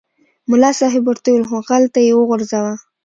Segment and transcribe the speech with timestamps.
[0.49, 2.73] ملا صاحب ورته وویل هوغلته یې وغورځوه.